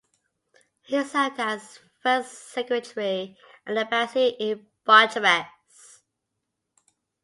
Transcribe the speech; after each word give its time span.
He 0.81 1.03
served 1.03 1.39
as 1.39 1.79
First 2.01 2.51
Secretary 2.53 3.37
at 3.67 3.75
the 3.75 3.81
embassy 3.81 4.29
in 4.39 4.65
Bucharest. 4.83 6.01